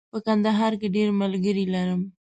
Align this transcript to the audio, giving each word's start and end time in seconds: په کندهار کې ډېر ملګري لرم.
په 0.13 0.17
کندهار 0.25 0.73
کې 0.81 0.87
ډېر 0.95 1.09
ملګري 1.21 1.65
لرم. 1.73 2.01